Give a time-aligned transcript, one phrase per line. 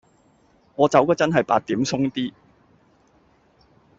[0.77, 2.33] 我走嗰陣係八點鬆啲